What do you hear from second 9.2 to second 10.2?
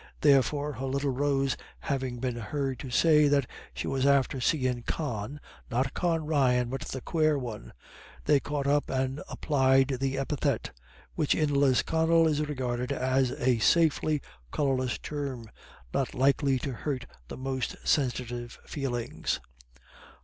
applied the